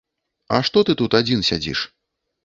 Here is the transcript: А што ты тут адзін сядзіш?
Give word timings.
А 0.55 0.61
што 0.69 0.81
ты 0.87 0.95
тут 1.01 1.17
адзін 1.19 1.43
сядзіш? 1.51 1.79